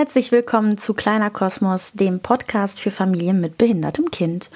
[0.00, 4.48] Herzlich willkommen zu Kleiner Kosmos, dem Podcast für Familien mit behindertem Kind.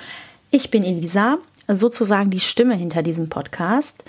[0.51, 1.37] Ich bin Elisa,
[1.69, 4.07] sozusagen die Stimme hinter diesem Podcast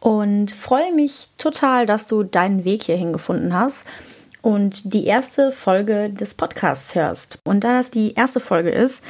[0.00, 3.86] und freue mich total, dass du deinen Weg hierhin gefunden hast
[4.40, 7.36] und die erste Folge des Podcasts hörst.
[7.44, 9.04] Und da das die erste Folge ist,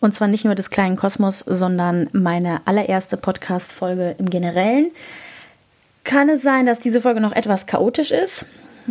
[0.00, 4.90] und zwar nicht nur des kleinen Kosmos, sondern meine allererste Podcast-Folge im Generellen,
[6.04, 8.44] kann es sein, dass diese Folge noch etwas chaotisch ist.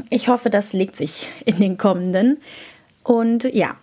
[0.09, 2.37] Ich hoffe, das legt sich in den kommenden.
[3.03, 3.75] Und ja,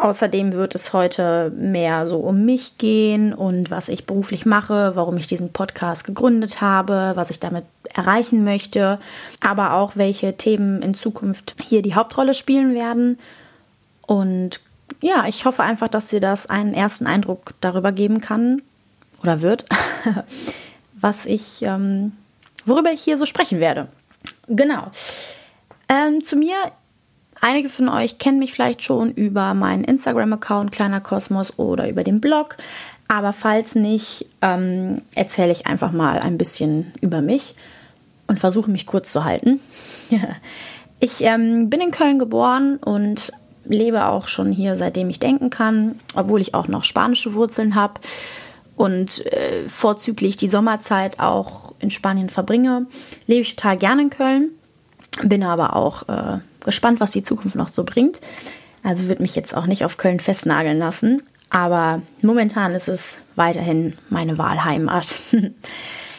[0.00, 5.16] außerdem wird es heute mehr so um mich gehen und was ich beruflich mache, warum
[5.16, 8.98] ich diesen Podcast gegründet habe, was ich damit erreichen möchte,
[9.40, 13.18] aber auch welche Themen in Zukunft hier die Hauptrolle spielen werden.
[14.06, 14.60] Und
[15.02, 18.62] ja, ich hoffe einfach, dass dir das einen ersten Eindruck darüber geben kann
[19.22, 19.66] oder wird,
[20.94, 22.12] was ich, ähm,
[22.64, 23.88] worüber ich hier so sprechen werde.
[24.50, 24.90] Genau.
[25.88, 26.56] Ähm, zu mir,
[27.40, 32.20] einige von euch kennen mich vielleicht schon über meinen Instagram-Account Kleiner Kosmos oder über den
[32.20, 32.56] Blog.
[33.06, 37.54] Aber falls nicht, ähm, erzähle ich einfach mal ein bisschen über mich
[38.26, 39.60] und versuche mich kurz zu halten.
[41.00, 43.32] ich ähm, bin in Köln geboren und
[43.64, 48.00] lebe auch schon hier, seitdem ich denken kann, obwohl ich auch noch spanische Wurzeln habe
[48.80, 52.86] und äh, vorzüglich die Sommerzeit auch in Spanien verbringe,
[53.26, 54.52] lebe ich total gerne in Köln.
[55.22, 58.20] Bin aber auch äh, gespannt, was die Zukunft noch so bringt.
[58.82, 61.22] Also würde mich jetzt auch nicht auf Köln festnageln lassen.
[61.50, 65.14] Aber momentan ist es weiterhin meine Wahlheimat.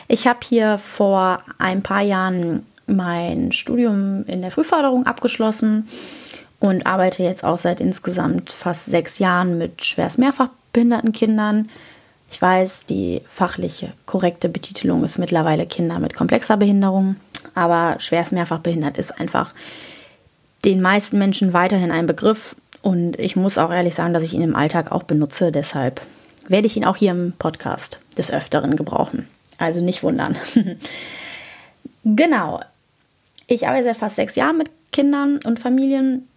[0.08, 5.88] Ich habe hier vor ein paar Jahren mein Studium in der Frühförderung abgeschlossen
[6.60, 11.70] und arbeite jetzt auch seit insgesamt fast sechs Jahren mit schwerst mehrfach behinderten Kindern
[12.32, 17.18] ich weiß, die fachliche korrekte Betitelung ist mittlerweile Kinder mit komplexer Behinderung,
[17.56, 19.54] aber schwerst mehrfach behindert ist einfach
[20.64, 24.42] den meisten Menschen weiterhin ein Begriff und ich muss auch ehrlich sagen, dass ich ihn
[24.42, 25.52] im Alltag auch benutze.
[25.52, 26.02] Deshalb
[26.48, 29.28] werde ich ihn auch hier im Podcast des Öfteren gebrauchen.
[29.58, 30.38] Also nicht wundern.
[32.06, 32.62] genau.
[33.48, 36.28] Ich arbeite seit fast sechs Jahren mit Kindern und Familien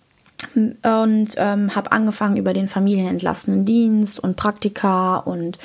[0.55, 5.59] und ähm, habe angefangen über den familienentlastenden Dienst und Praktika und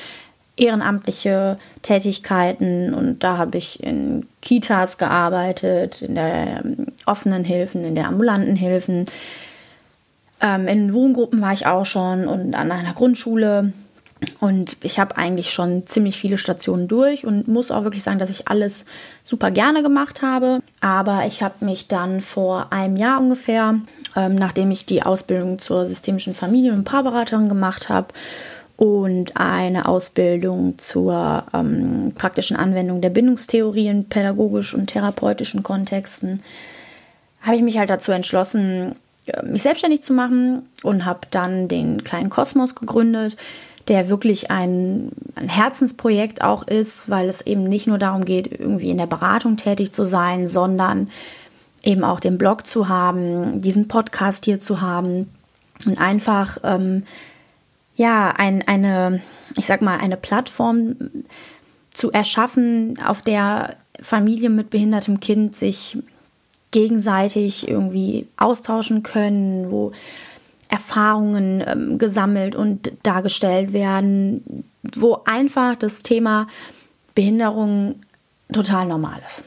[0.60, 7.96] ehrenamtliche Tätigkeiten und da habe ich in Kitas gearbeitet, in der ähm, offenen Hilfen, in
[7.96, 9.06] der ambulanten Hilfen.
[10.42, 13.74] Ähm, in Wohngruppen war ich auch schon und an einer Grundschule.
[14.42, 18.30] Und ich habe eigentlich schon ziemlich viele Stationen durch und muss auch wirklich sagen, dass
[18.30, 18.84] ich alles
[19.24, 20.60] super gerne gemacht habe.
[20.82, 23.80] Aber ich habe mich dann vor einem Jahr ungefähr,
[24.16, 28.08] ähm, nachdem ich die Ausbildung zur systemischen Familien- und Paarberaterin gemacht habe
[28.78, 36.42] und eine Ausbildung zur ähm, praktischen Anwendung der Bindungstheorie in pädagogisch und therapeutischen Kontexten,
[37.42, 42.04] habe ich mich halt dazu entschlossen, äh, mich selbstständig zu machen und habe dann den
[42.04, 43.36] kleinen Kosmos gegründet,
[43.90, 48.92] der wirklich ein, ein, Herzensprojekt auch ist, weil es eben nicht nur darum geht, irgendwie
[48.92, 51.10] in der Beratung tätig zu sein, sondern
[51.84, 55.30] eben auch den Blog zu haben, diesen Podcast hier zu haben
[55.86, 57.04] und einfach ähm,
[57.96, 59.22] ja, ein, eine,
[59.58, 60.96] ich sag mal, eine Plattform
[61.92, 65.98] zu erschaffen, auf der Familien mit behindertem Kind sich
[66.72, 69.92] gegenseitig irgendwie austauschen können, wo
[70.70, 74.64] Erfahrungen ähm, gesammelt und dargestellt werden,
[74.96, 76.48] wo einfach das Thema
[77.16, 77.96] Behinderung
[78.54, 79.44] total normal ist.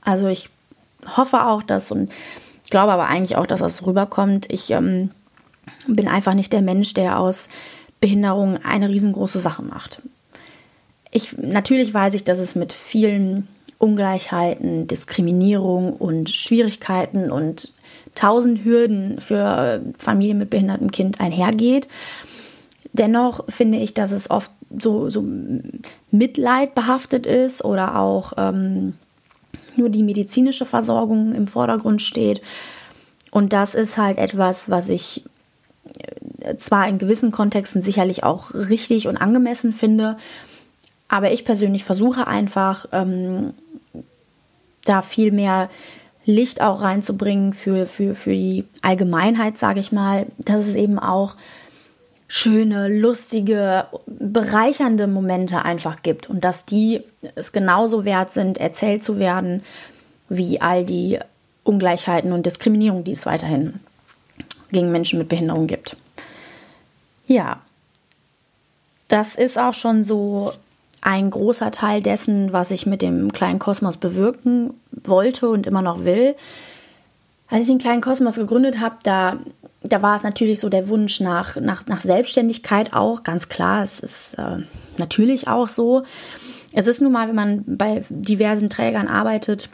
[0.00, 0.48] Also ich
[1.16, 2.10] hoffe auch, dass und
[2.70, 4.50] glaube aber eigentlich auch, dass das rüberkommt.
[4.50, 5.10] Ich ähm,
[5.86, 7.48] bin einfach nicht der Mensch, der aus
[8.00, 10.00] Behinderung eine riesengroße Sache macht.
[11.10, 17.72] Ich, natürlich weiß ich, dass es mit vielen Ungleichheiten, Diskriminierung und Schwierigkeiten und
[18.14, 21.88] tausend Hürden für Familien mit behindertem Kind einhergeht.
[22.92, 25.24] Dennoch finde ich, dass es oft so, so
[26.10, 26.74] Mitleid
[27.26, 28.94] ist oder auch ähm,
[29.76, 32.40] nur die medizinische Versorgung im Vordergrund steht.
[33.30, 35.22] Und das ist halt etwas, was ich
[36.58, 40.16] zwar in gewissen Kontexten sicherlich auch richtig und angemessen finde,
[41.08, 43.54] aber ich persönlich versuche einfach, ähm,
[44.84, 45.68] da viel mehr
[46.24, 51.36] Licht auch reinzubringen für, für, für die Allgemeinheit, sage ich mal, dass es eben auch
[52.32, 57.02] schöne, lustige, bereichernde Momente einfach gibt und dass die
[57.34, 59.64] es genauso wert sind, erzählt zu werden,
[60.28, 61.18] wie all die
[61.64, 63.80] Ungleichheiten und Diskriminierung, die es weiterhin
[64.70, 65.96] gegen Menschen mit Behinderung gibt.
[67.26, 67.58] Ja,
[69.08, 70.52] das ist auch schon so
[71.00, 76.04] ein großer Teil dessen, was ich mit dem kleinen Kosmos bewirken wollte und immer noch
[76.04, 76.36] will.
[77.48, 79.36] Als ich den kleinen Kosmos gegründet habe, da,
[79.82, 83.82] da war es natürlich so der Wunsch nach, nach, nach Selbstständigkeit auch, ganz klar.
[83.82, 84.58] Es ist äh,
[84.98, 86.02] natürlich auch so.
[86.72, 89.70] Es ist nun mal, wenn man bei diversen Trägern arbeitet,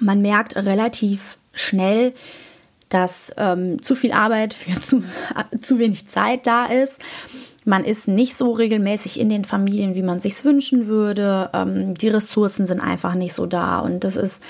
[0.00, 2.14] man merkt relativ schnell,
[2.88, 5.04] dass ähm, zu viel Arbeit für zu,
[5.60, 7.00] zu wenig Zeit da ist.
[7.66, 11.50] Man ist nicht so regelmäßig in den Familien, wie man sich wünschen würde.
[11.52, 13.80] Ähm, die Ressourcen sind einfach nicht so da.
[13.80, 14.42] Und das ist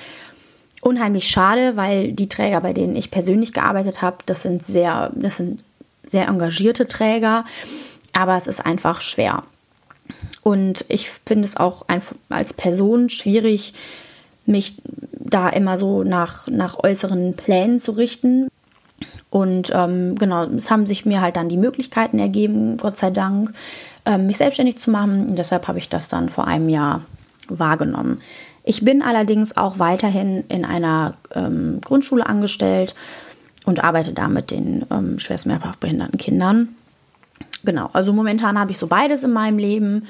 [0.81, 5.37] unheimlich schade, weil die Träger, bei denen ich persönlich gearbeitet habe, das sind sehr, das
[5.37, 5.63] sind
[6.09, 7.45] sehr engagierte Träger,
[8.13, 9.43] aber es ist einfach schwer.
[10.43, 11.87] Und ich finde es auch
[12.29, 13.75] als Person schwierig,
[14.47, 14.83] mich
[15.13, 18.49] da immer so nach, nach äußeren Plänen zu richten.
[19.29, 23.53] Und ähm, genau, es haben sich mir halt dann die Möglichkeiten ergeben, Gott sei Dank,
[24.05, 25.29] ähm, mich selbstständig zu machen.
[25.29, 27.03] Und deshalb habe ich das dann vor einem Jahr
[27.49, 28.21] wahrgenommen.
[28.65, 32.95] Ich bin allerdings auch weiterhin in einer ähm, Grundschule angestellt
[33.65, 36.75] und arbeite da mit den ähm, schwerst mehrfach behinderten Kindern.
[37.65, 40.07] Genau, also momentan habe ich so beides in meinem Leben.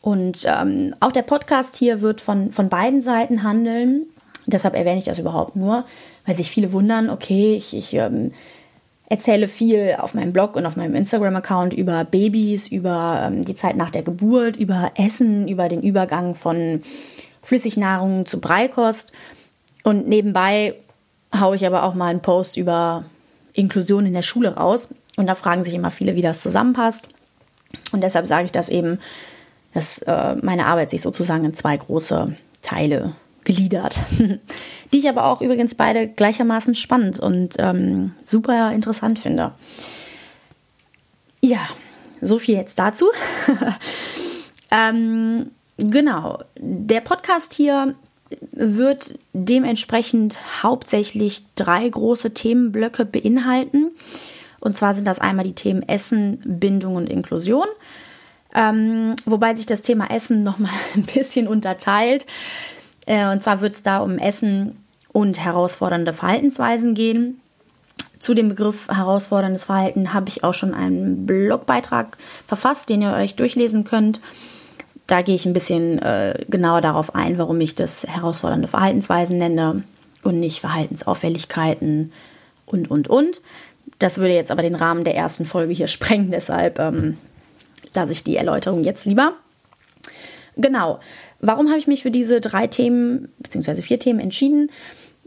[0.00, 4.06] Und ähm, auch der Podcast hier wird von, von beiden Seiten handeln.
[4.46, 5.84] Deshalb erwähne ich das überhaupt nur,
[6.26, 8.32] weil sich viele wundern, okay, ich, ich ähm,
[9.08, 13.76] erzähle viel auf meinem Blog und auf meinem Instagram-Account über Babys, über ähm, die Zeit
[13.76, 16.82] nach der Geburt, über Essen, über den Übergang von
[17.42, 19.12] Flüssignahrung zu Breikost.
[19.82, 20.74] Und nebenbei
[21.38, 23.04] haue ich aber auch mal einen Post über
[23.52, 24.88] Inklusion in der Schule raus.
[25.16, 27.08] Und da fragen sich immer viele, wie das zusammenpasst.
[27.92, 28.98] Und deshalb sage ich das eben,
[29.74, 34.00] dass äh, meine Arbeit sich sozusagen in zwei große Teile gliedert.
[34.92, 39.52] Die ich aber auch übrigens beide gleichermaßen spannend und ähm, super interessant finde.
[41.40, 41.60] Ja,
[42.20, 43.06] so viel jetzt dazu.
[44.70, 45.50] ähm,
[45.90, 47.94] genau, der Podcast hier
[48.52, 53.90] wird dementsprechend hauptsächlich drei große Themenblöcke beinhalten.
[54.60, 57.66] Und zwar sind das einmal die Themen Essen, Bindung und Inklusion.
[58.54, 62.26] Ähm, wobei sich das Thema Essen nochmal ein bisschen unterteilt.
[63.06, 64.76] Äh, und zwar wird es da um Essen
[65.12, 67.40] und herausfordernde Verhaltensweisen gehen.
[68.18, 73.34] Zu dem Begriff herausforderndes Verhalten habe ich auch schon einen Blogbeitrag verfasst, den ihr euch
[73.34, 74.20] durchlesen könnt.
[75.06, 79.82] Da gehe ich ein bisschen äh, genauer darauf ein, warum ich das herausfordernde Verhaltensweisen nenne
[80.22, 82.12] und nicht Verhaltensauffälligkeiten
[82.66, 83.40] und, und, und.
[83.98, 87.18] Das würde jetzt aber den Rahmen der ersten Folge hier sprengen, deshalb ähm,
[87.94, 89.34] lasse ich die Erläuterung jetzt lieber.
[90.56, 91.00] Genau.
[91.40, 93.82] Warum habe ich mich für diese drei Themen bzw.
[93.82, 94.70] vier Themen entschieden?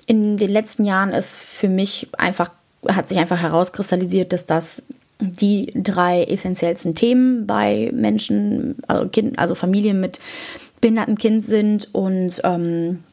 [0.08, 2.52] In den letzten Jahren ist für mich einfach,
[2.88, 4.84] hat sich einfach herauskristallisiert, dass das
[5.20, 10.20] die drei essentiellsten Themen bei Menschen, also, kind, also Familien mit
[10.82, 13.04] behindertem Kind sind und ähm,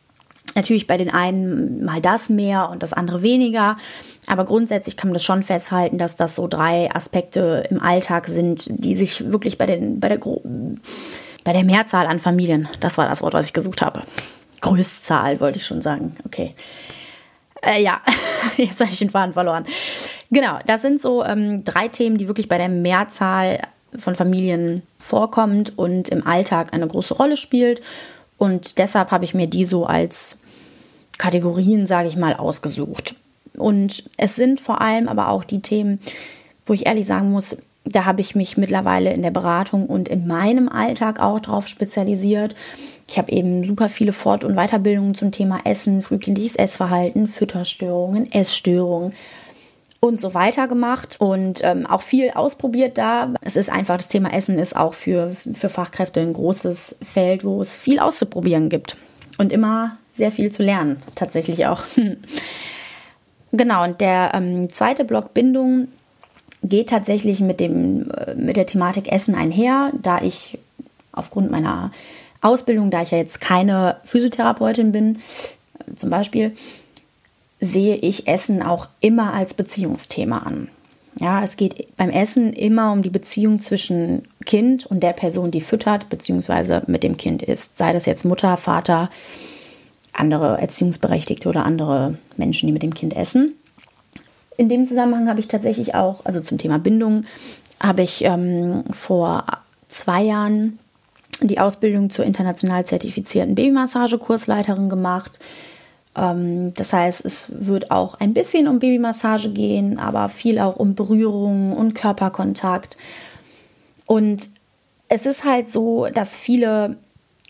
[0.54, 3.76] natürlich bei den einen mal das mehr und das andere weniger.
[4.26, 8.66] Aber grundsätzlich kann man das schon festhalten, dass das so drei Aspekte im Alltag sind,
[8.68, 13.22] die sich wirklich bei, den, bei, der, bei der Mehrzahl an Familien, das war das
[13.22, 14.02] Wort, was ich gesucht habe.
[14.60, 16.14] Größtzahl wollte ich schon sagen.
[16.24, 16.54] Okay.
[17.62, 18.00] Äh, ja,
[18.56, 19.64] jetzt habe ich den Faden verloren.
[20.32, 23.60] Genau, das sind so ähm, drei Themen, die wirklich bei der Mehrzahl
[23.98, 27.82] von Familien vorkommt und im Alltag eine große Rolle spielt.
[28.38, 30.38] Und deshalb habe ich mir die so als
[31.18, 33.14] Kategorien, sage ich mal, ausgesucht.
[33.58, 36.00] Und es sind vor allem aber auch die Themen,
[36.64, 40.26] wo ich ehrlich sagen muss, da habe ich mich mittlerweile in der Beratung und in
[40.26, 42.54] meinem Alltag auch drauf spezialisiert.
[43.06, 49.12] Ich habe eben super viele Fort- und Weiterbildungen zum Thema Essen, frühkindliches Essverhalten, Fütterstörungen, Essstörungen
[50.04, 53.32] und so weiter gemacht und ähm, auch viel ausprobiert da.
[53.40, 57.62] Es ist einfach, das Thema Essen ist auch für, für Fachkräfte ein großes Feld, wo
[57.62, 58.96] es viel auszuprobieren gibt
[59.38, 61.82] und immer sehr viel zu lernen, tatsächlich auch.
[63.54, 65.88] Genau, und der ähm, zweite Block Bindung
[66.62, 70.58] geht tatsächlich mit, dem, äh, mit der Thematik Essen einher, da ich
[71.12, 71.90] aufgrund meiner
[72.40, 75.16] Ausbildung, da ich ja jetzt keine Physiotherapeutin bin,
[75.78, 76.52] äh, zum Beispiel,
[77.62, 80.68] sehe ich Essen auch immer als Beziehungsthema an.
[81.18, 85.60] Ja, es geht beim Essen immer um die Beziehung zwischen Kind und der Person, die
[85.60, 87.76] füttert, beziehungsweise mit dem Kind ist.
[87.78, 89.10] Sei das jetzt Mutter, Vater,
[90.12, 93.54] andere Erziehungsberechtigte oder andere Menschen, die mit dem Kind essen.
[94.56, 97.24] In dem Zusammenhang habe ich tatsächlich auch, also zum Thema Bindung,
[97.80, 99.44] habe ich ähm, vor
[99.88, 100.78] zwei Jahren
[101.40, 105.38] die Ausbildung zur international zertifizierten Babymassage-Kursleiterin gemacht.
[106.16, 110.94] Ähm, das heißt, es wird auch ein bisschen um Babymassage gehen, aber viel auch um
[110.94, 112.96] Berührung und Körperkontakt.
[114.06, 114.50] Und
[115.08, 116.96] es ist halt so, dass viele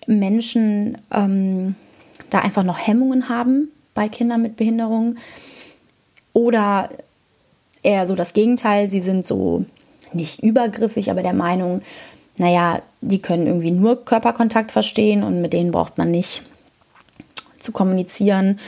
[0.07, 1.75] Menschen ähm,
[2.31, 5.19] da einfach noch Hemmungen haben, bei Kindern mit Behinderungen.
[6.33, 6.89] Oder
[7.83, 9.65] eher so das Gegenteil, sie sind so
[10.13, 11.83] nicht übergriffig, aber der Meinung,
[12.37, 16.43] naja, die können irgendwie nur Körperkontakt verstehen und mit denen braucht man nicht
[17.63, 18.59] zu kommunizieren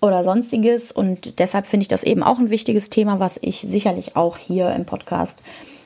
[0.00, 0.92] oder sonstiges.
[0.92, 4.70] Und deshalb finde ich das eben auch ein wichtiges Thema, was ich sicherlich auch hier
[4.74, 5.42] im Podcast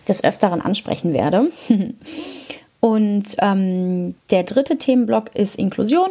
[0.09, 1.51] des Öfteren ansprechen werde.
[2.81, 6.11] Und ähm, der dritte Themenblock ist Inklusion.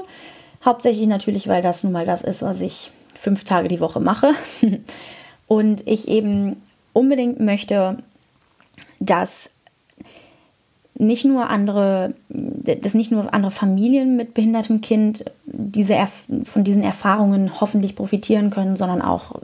[0.63, 4.33] Hauptsächlich natürlich, weil das nun mal das ist, was ich fünf Tage die Woche mache.
[5.47, 6.55] Und ich eben
[6.93, 7.97] unbedingt möchte,
[8.99, 9.51] dass
[10.95, 15.25] nicht nur andere, dass nicht nur andere Familien mit behindertem Kind
[15.69, 15.97] diese,
[16.43, 19.35] von diesen Erfahrungen hoffentlich profitieren können, sondern auch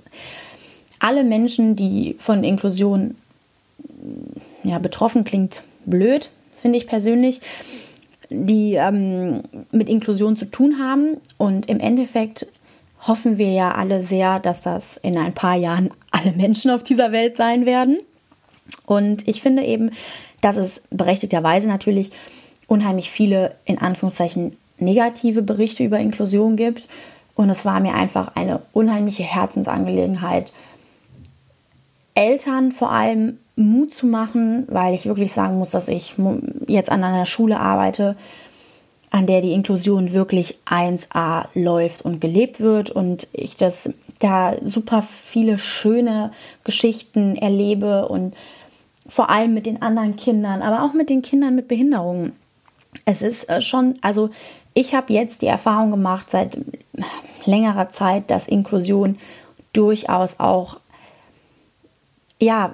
[0.99, 3.15] alle Menschen, die von Inklusion
[4.63, 7.41] ja, betroffen klingt blöd, finde ich persönlich,
[8.29, 11.17] die ähm, mit Inklusion zu tun haben.
[11.37, 12.47] Und im Endeffekt
[13.01, 17.11] hoffen wir ja alle sehr, dass das in ein paar Jahren alle Menschen auf dieser
[17.11, 17.99] Welt sein werden.
[18.85, 19.91] Und ich finde eben,
[20.41, 22.11] dass es berechtigterweise natürlich
[22.67, 26.87] unheimlich viele, in Anführungszeichen, negative Berichte über Inklusion gibt.
[27.35, 30.51] Und es war mir einfach eine unheimliche Herzensangelegenheit,
[32.15, 36.15] Eltern vor allem Mut zu machen, weil ich wirklich sagen muss, dass ich
[36.67, 38.15] jetzt an einer Schule arbeite,
[39.11, 45.01] an der die Inklusion wirklich 1a läuft und gelebt wird und ich das da super
[45.03, 46.31] viele schöne
[46.63, 48.35] Geschichten erlebe und
[49.07, 52.33] vor allem mit den anderen Kindern, aber auch mit den Kindern mit Behinderungen.
[53.05, 54.29] Es ist äh, schon, also
[54.77, 56.55] ich habe jetzt die Erfahrung gemacht seit
[57.45, 59.17] längerer Zeit, dass Inklusion
[59.73, 60.77] durchaus auch
[62.39, 62.73] ja,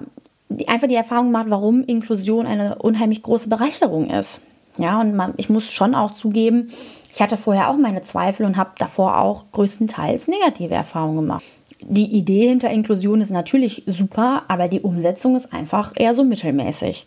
[0.67, 4.41] einfach die Erfahrung macht, warum Inklusion eine unheimlich große Bereicherung ist.
[4.77, 6.71] Ja, und man, ich muss schon auch zugeben,
[7.13, 11.45] ich hatte vorher auch meine Zweifel und habe davor auch größtenteils negative Erfahrungen gemacht.
[11.79, 17.05] Die Idee hinter Inklusion ist natürlich super, aber die Umsetzung ist einfach eher so mittelmäßig.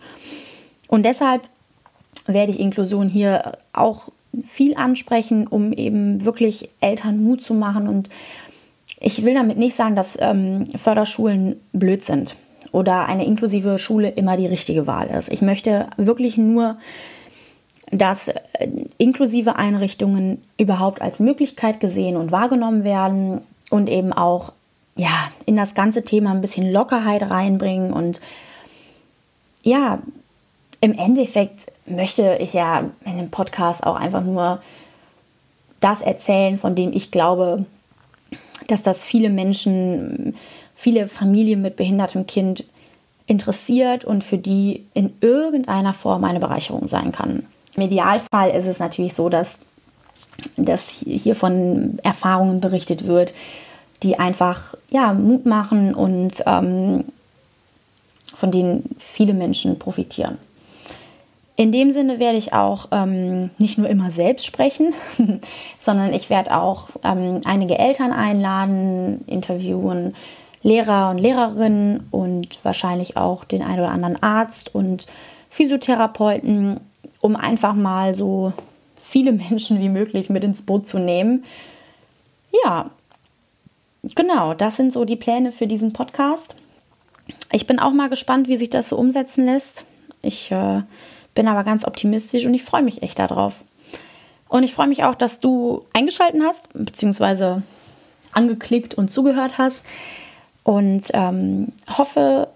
[0.88, 1.42] Und deshalb
[2.26, 4.10] werde ich Inklusion hier auch
[4.44, 7.88] viel ansprechen, um eben wirklich Eltern Mut zu machen.
[7.88, 8.08] Und
[9.00, 12.36] ich will damit nicht sagen, dass ähm, Förderschulen blöd sind
[12.72, 15.32] oder eine inklusive Schule immer die richtige Wahl ist.
[15.32, 16.76] Ich möchte wirklich nur,
[17.90, 23.40] dass äh, inklusive Einrichtungen überhaupt als Möglichkeit gesehen und wahrgenommen werden
[23.70, 24.52] und eben auch
[24.96, 28.20] ja, in das ganze Thema ein bisschen Lockerheit reinbringen und
[29.62, 29.98] ja,
[30.80, 34.60] im Endeffekt möchte ich ja in dem Podcast auch einfach nur
[35.80, 37.64] das erzählen, von dem ich glaube,
[38.66, 40.34] dass das viele Menschen
[40.76, 42.64] viele Familien mit behindertem Kind
[43.26, 47.44] interessiert und für die in irgendeiner Form eine Bereicherung sein kann.
[47.74, 49.58] Im Idealfall ist es natürlich so, dass,
[50.56, 53.34] dass hier von Erfahrungen berichtet wird,
[54.02, 57.04] die einfach ja, Mut machen und ähm,
[58.34, 60.38] von denen viele Menschen profitieren.
[61.58, 64.92] In dem Sinne werde ich auch ähm, nicht nur immer selbst sprechen,
[65.80, 70.14] sondern ich werde auch ähm, einige Eltern einladen, interviewen,
[70.62, 75.06] Lehrer und Lehrerinnen und wahrscheinlich auch den einen oder anderen Arzt und
[75.48, 76.80] Physiotherapeuten,
[77.20, 78.52] um einfach mal so
[78.96, 81.44] viele Menschen wie möglich mit ins Boot zu nehmen.
[82.64, 82.90] Ja,
[84.14, 86.54] genau, das sind so die Pläne für diesen Podcast.
[87.52, 89.84] Ich bin auch mal gespannt, wie sich das so umsetzen lässt.
[90.20, 90.82] Ich äh,
[91.36, 93.62] bin aber ganz optimistisch und ich freue mich echt darauf.
[94.48, 97.62] Und ich freue mich auch, dass du eingeschaltet hast, beziehungsweise
[98.32, 99.84] angeklickt und zugehört hast
[100.64, 102.48] und ähm, hoffe,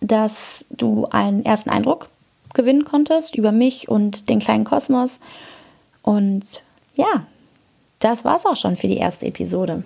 [0.00, 2.08] dass du einen ersten Eindruck
[2.52, 5.20] gewinnen konntest über mich und den kleinen Kosmos.
[6.02, 6.44] Und
[6.94, 7.26] ja,
[8.00, 9.82] das war's auch schon für die erste Episode.